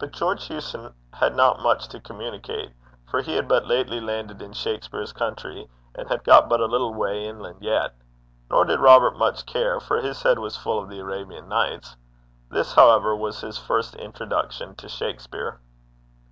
[0.00, 2.72] But George Hewson had not much to communicate,
[3.08, 6.92] for he had but lately landed in Shakspere's country, and had got but a little
[6.92, 7.94] way inland yet.
[8.50, 11.94] Nor did Robert much care, for his head was full of The Arabian Nights.
[12.48, 15.60] This, however, was his first introduction to Shakspere.